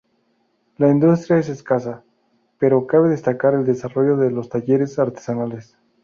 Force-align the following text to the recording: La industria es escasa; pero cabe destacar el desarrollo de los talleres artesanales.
La 0.77 0.89
industria 0.89 1.37
es 1.37 1.47
escasa; 1.49 2.03
pero 2.57 2.87
cabe 2.87 3.09
destacar 3.09 3.53
el 3.53 3.67
desarrollo 3.67 4.17
de 4.17 4.31
los 4.31 4.49
talleres 4.49 4.97
artesanales. 4.97 5.77